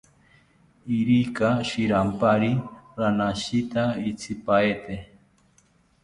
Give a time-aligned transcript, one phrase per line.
[0.97, 2.51] Irika shirampari
[2.99, 4.95] ranashita intzipaete